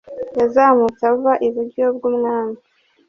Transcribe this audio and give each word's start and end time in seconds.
yazamutse 0.39 1.03
ava 1.13 1.33
iburyo 1.47 1.85
bw'umwami, 1.95 2.59